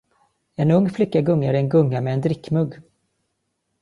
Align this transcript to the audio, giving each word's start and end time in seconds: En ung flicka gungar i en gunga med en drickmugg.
En 0.63 0.73
ung 0.77 0.87
flicka 0.95 1.21
gungar 1.27 1.57
i 1.57 1.61
en 1.61 1.71
gunga 1.75 2.01
med 2.03 2.13
en 2.13 2.25
drickmugg. 2.27 2.79